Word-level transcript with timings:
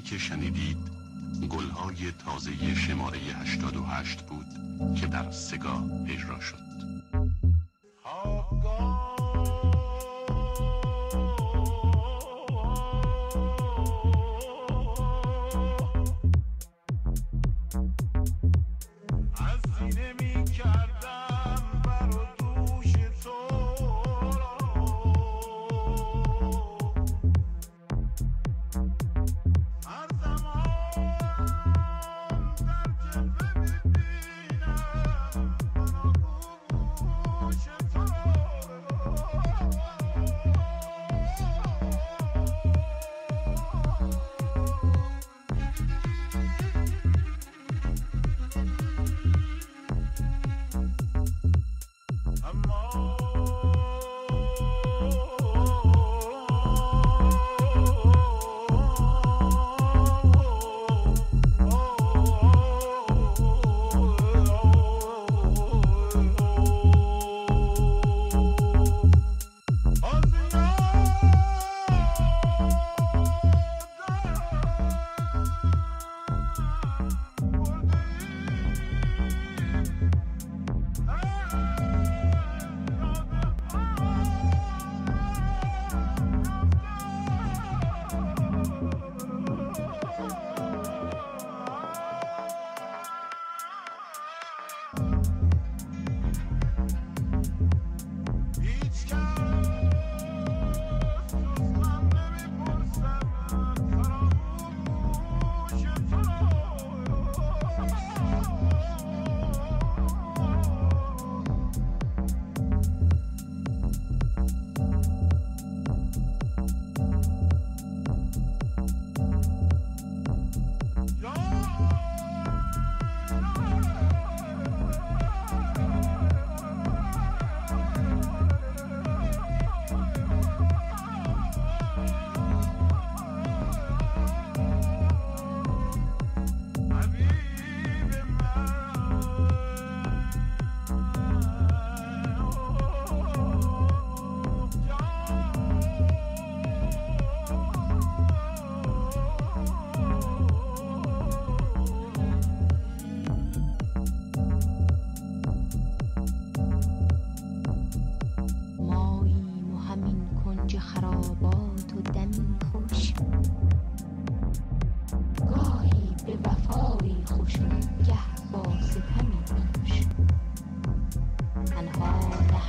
که 0.00 0.18
شنیدید 0.18 0.76
گلهای 1.50 2.12
تازه 2.24 2.74
شماره 2.74 3.18
88 3.18 4.22
بود 4.22 4.46
که 4.96 5.06
در 5.06 5.30
سگا 5.30 5.90
اجرا 6.08 6.40
شد. 6.40 6.65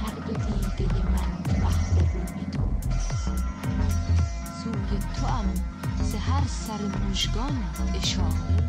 حلق 0.01 0.27
دیده 0.77 0.95
من 0.95 1.61
بحر 1.61 1.99
روم 2.13 2.45
توست 2.51 3.29
سوی 4.63 4.99
توام 5.21 5.53
ز 6.03 6.15
هر 6.15 6.47
سر 6.47 7.09
مژگان 7.09 7.63
اشاره 7.95 8.67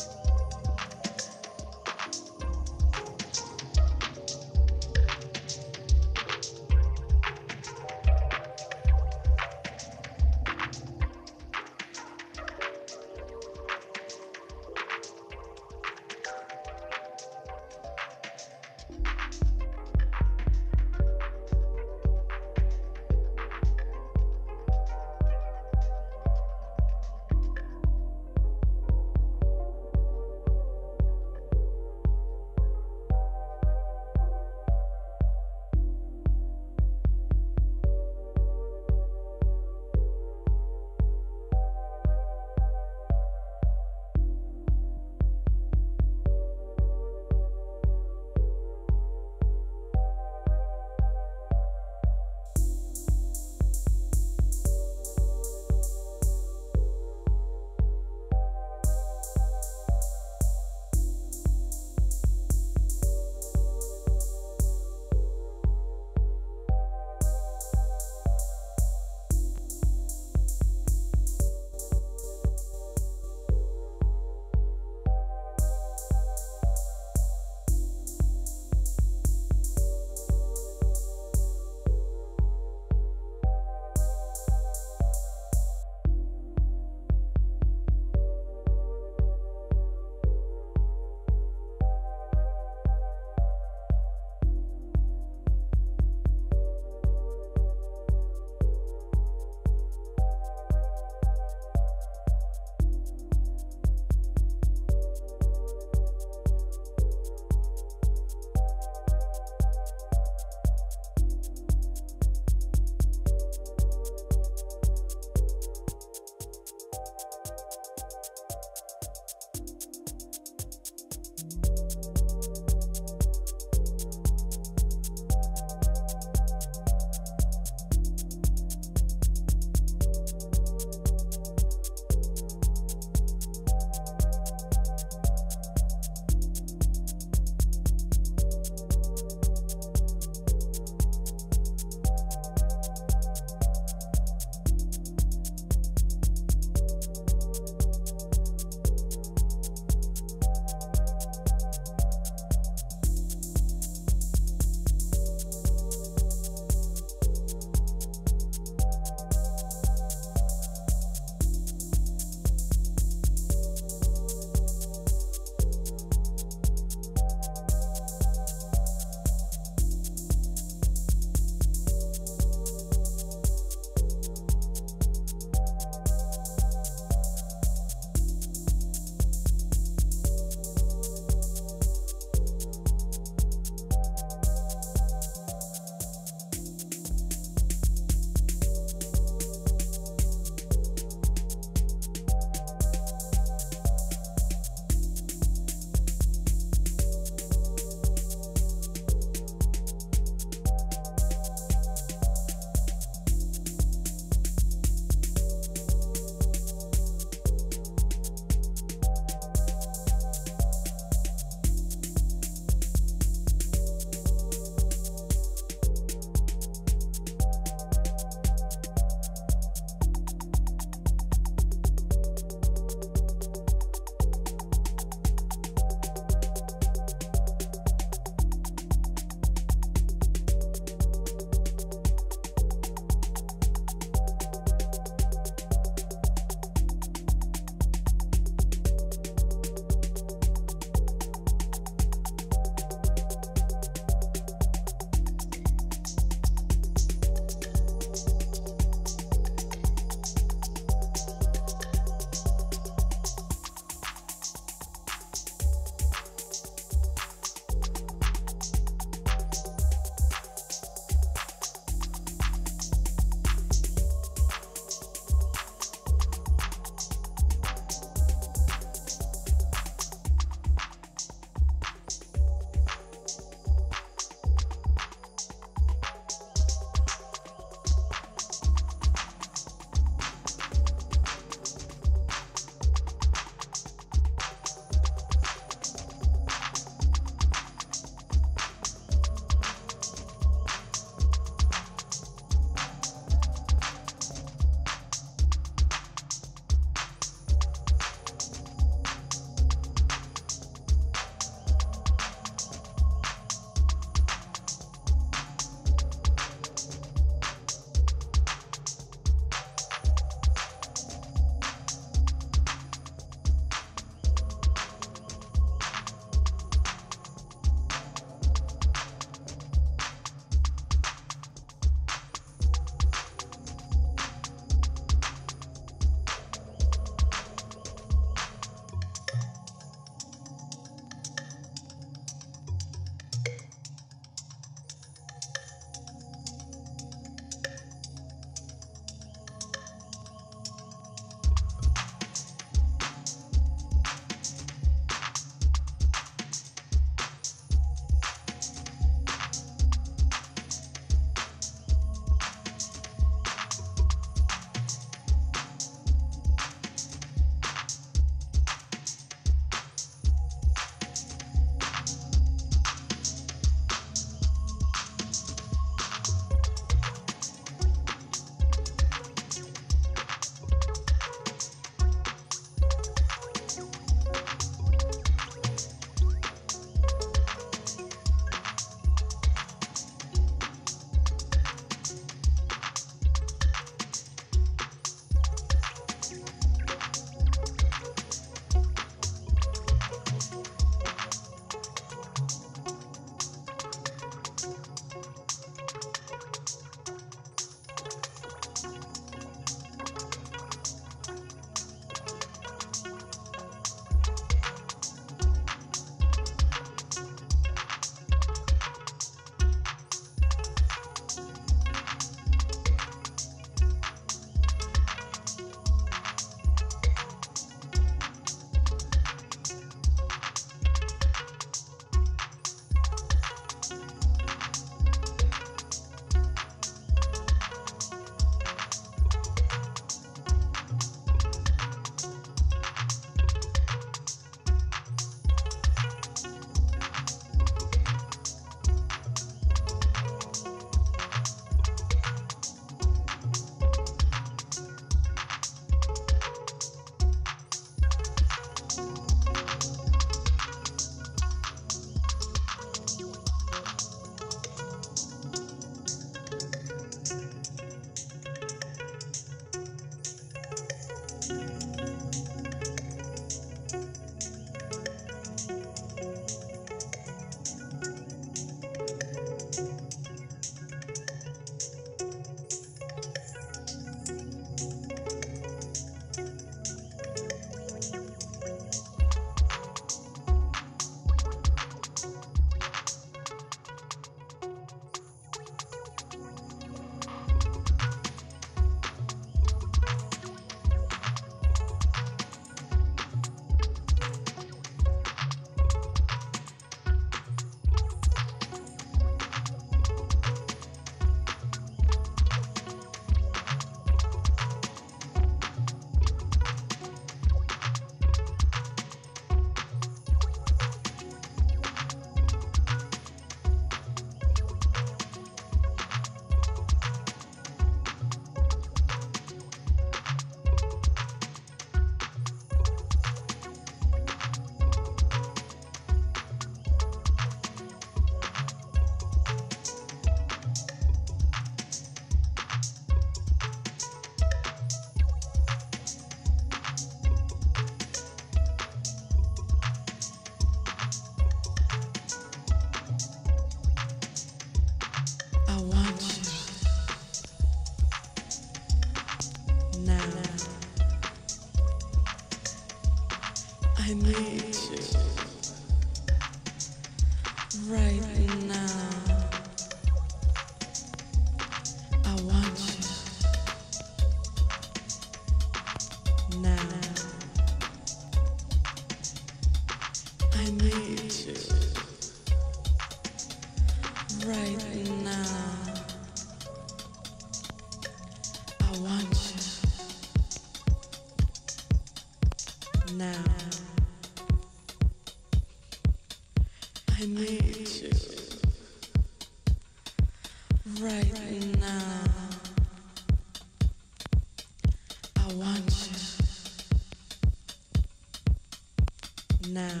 Now 599.78 600.00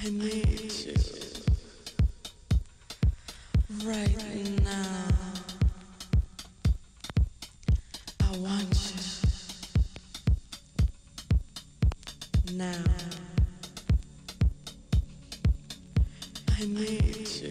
I 0.00 0.08
need 0.08 0.72
you 0.86 0.94
right 3.84 4.62
now. 4.62 5.08
I 8.22 8.36
want 8.38 8.92
you 12.46 12.56
now. 12.56 12.84
I 16.56 16.66
need 16.66 17.28
you 17.42 17.50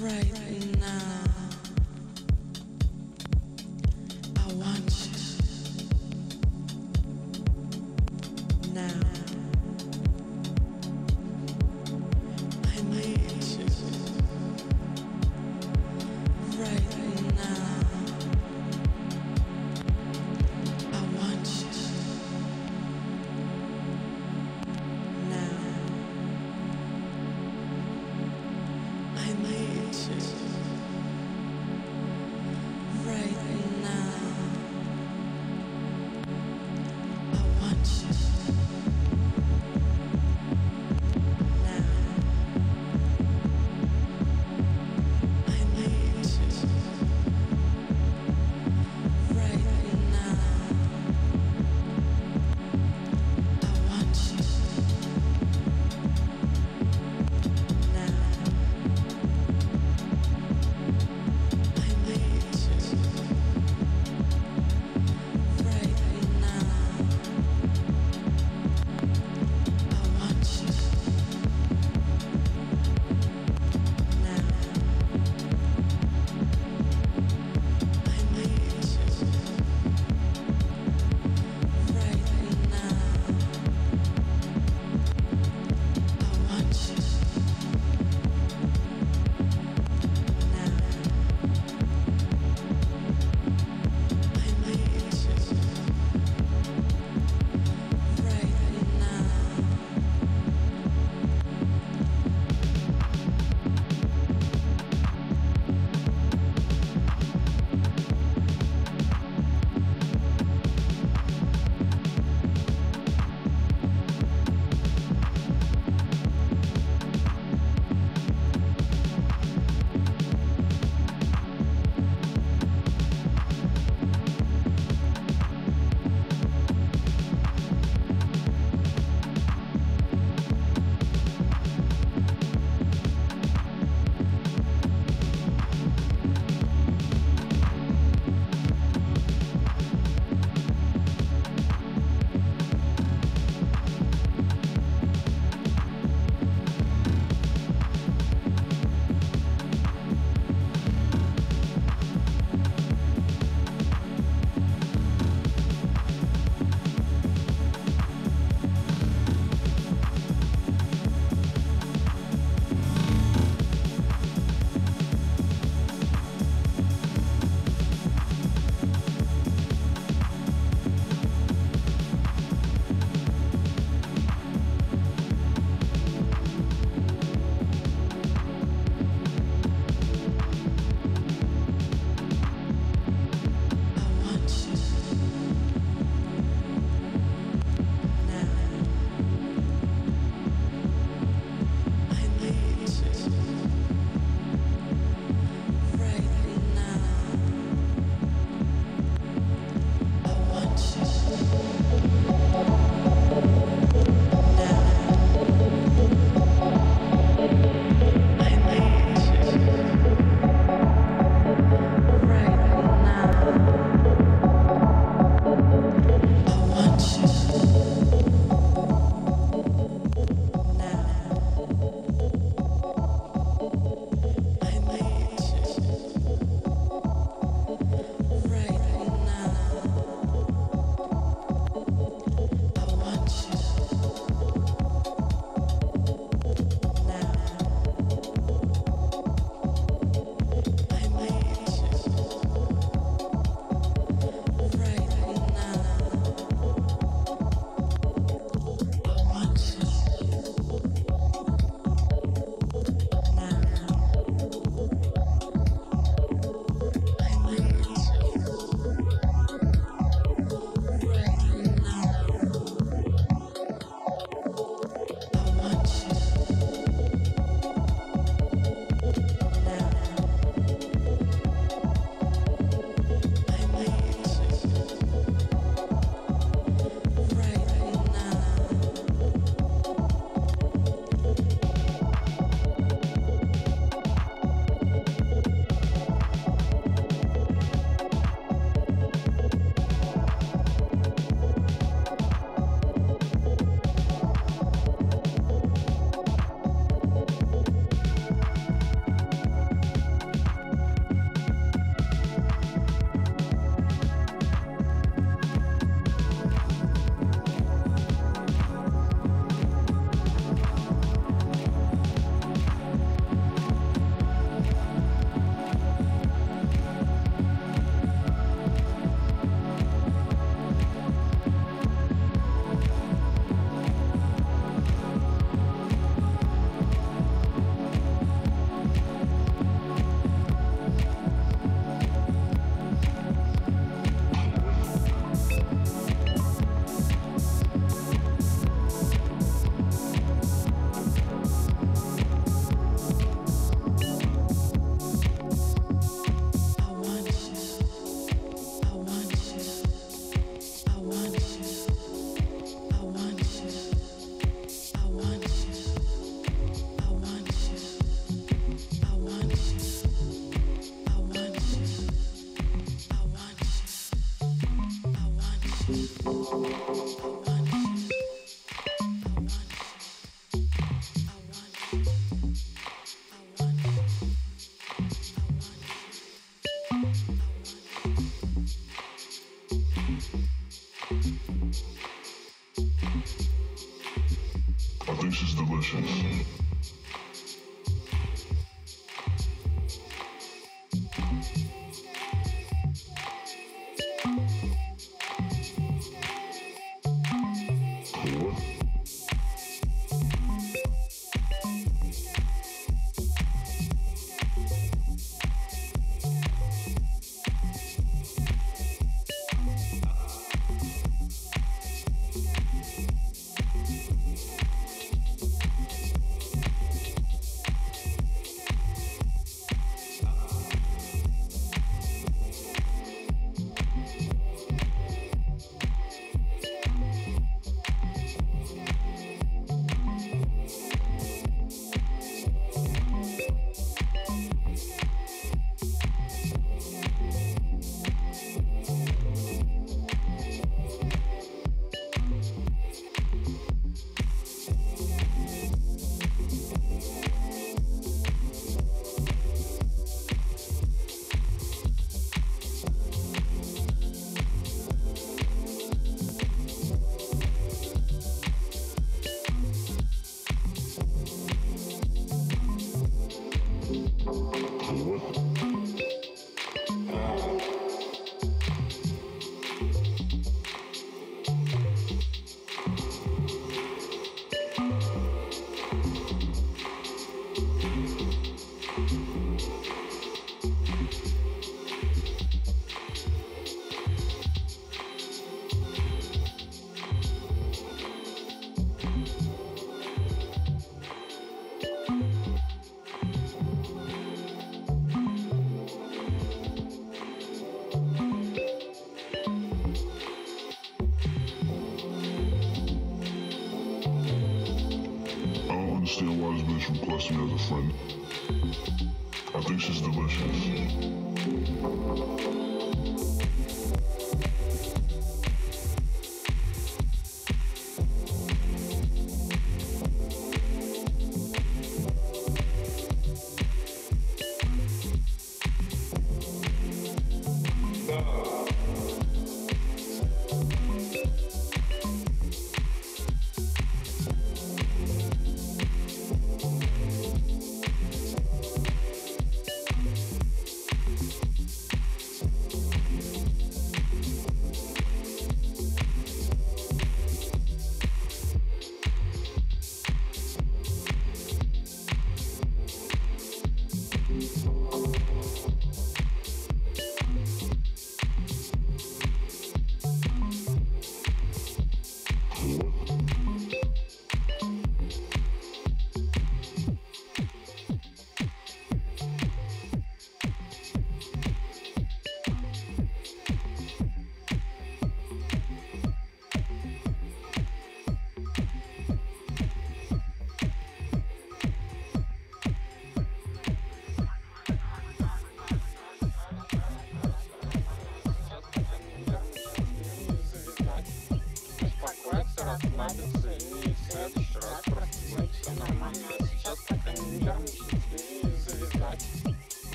right 0.00 0.78
now. 0.78 1.25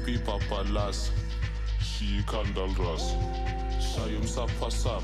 Skippy 0.00 0.18
papa 0.24 0.64
las, 0.70 1.10
she 1.78 2.22
kandal 2.26 2.72
ras. 2.78 3.14
Shayum 3.78 4.26
sapa 4.26 4.70
sap, 4.70 5.02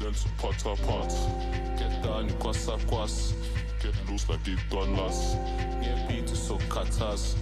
then 0.00 0.14
to 0.14 0.28
pot 0.38 0.56
pot. 0.86 1.12
Get 1.76 2.02
down, 2.02 2.30
kwasa 2.40 2.78
kwas. 2.88 3.34
Get 3.82 3.94
loose 4.08 4.26
like 4.30 4.42
done 4.70 4.96
last. 4.96 5.36
Get 5.82 6.08
beat 6.08 6.28
so 6.30 6.56
katas. 6.68 7.36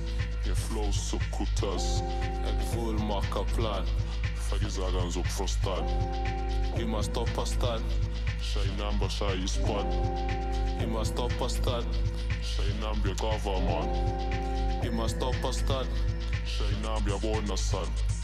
Get 0.45 0.57
flow 0.57 0.91
so 0.91 1.19
kutas. 1.31 2.03
Ek 2.45 2.59
maak 3.07 3.37
'n 3.37 3.47
plan. 3.55 3.85
Op 5.17 5.27
frostan. 5.27 5.85
Je 6.77 6.85
must 6.85 7.11
stop 7.11 7.39
a 7.39 7.47
stan. 7.47 7.83
Sy 8.41 8.67
number 8.79 9.09
span. 9.47 9.87
Je 10.81 10.87
must 10.87 11.13
stop 11.13 11.41
a 11.41 11.49
stan. 11.49 11.85
Sy 12.43 12.73
number 12.81 13.15
government. 13.15 13.91
Je 14.83 14.91
must 14.91 15.17
stop 15.17 15.45
a 15.45 15.53
stan. 15.53 15.87
Sy 16.59 16.65
number 16.83 17.17
bonus 17.21 17.61
son. 17.61 18.18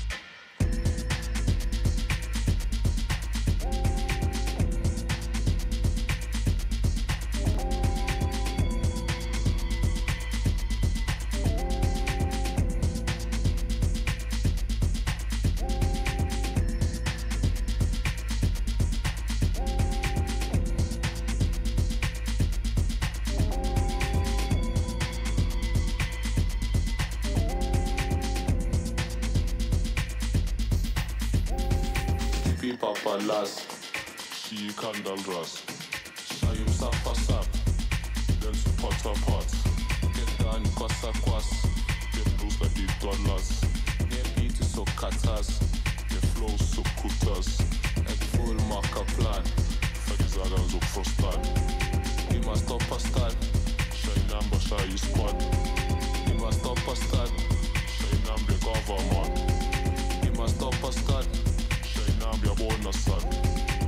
Number 62.68 62.82
bonus 62.82 63.04
son. 63.04 63.20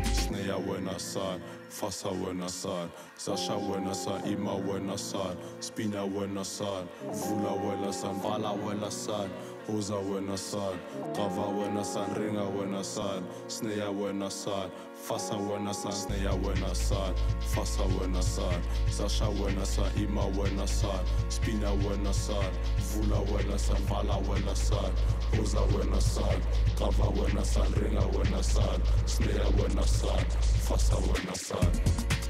Sneya 0.04 0.56
wena 0.66 0.98
san, 0.98 1.40
Fasa 1.70 2.08
wena 2.08 2.48
san, 2.48 2.90
Zasha 3.18 3.56
wena 3.56 3.94
san, 3.94 4.24
Ima 4.26 4.54
wena 4.56 4.98
san, 4.98 5.36
Spina 5.60 6.04
wena 6.06 6.44
san, 6.44 6.88
Vula 7.10 7.52
wena 7.60 7.92
san, 7.92 8.14
Vala 8.20 8.52
wena 8.54 8.90
san, 8.90 9.30
Hoza 9.66 9.96
wena 9.96 10.36
san, 10.38 10.78
Kava 11.14 11.42
wena 11.42 11.84
Ringa 12.14 12.44
wena 12.56 12.84
san, 12.84 13.24
Sneya 13.48 13.90
wena 13.90 14.30
san, 14.30 14.70
Fasa 14.94 15.34
wena 15.34 15.74
san, 15.74 15.92
Sneya 15.92 16.32
wena 16.40 16.74
Fasa 17.40 17.82
wena 17.82 18.22
san, 18.22 18.62
Zasha 18.88 19.28
wena 19.28 19.66
san, 19.66 19.90
Ima 19.96 20.26
wena 20.38 20.66
Spina 21.28 21.70
wena 21.72 22.14
Vula 22.92 23.18
wena 23.32 23.58
san, 23.58 23.76
Vala 23.86 24.18
wena 24.28 24.54
san, 24.54 24.92
Hoza 25.34 25.60
wena 25.76 26.00
san, 26.00 26.40
Kava 26.78 27.10
wena 27.20 27.44
Ringa 27.74 28.06
wena 28.16 28.42
san, 28.42 28.80
Sneya 29.06 29.50
wena 29.58 29.82
san, 29.82 30.24
Fasa 30.68 30.96
wena. 30.96 32.25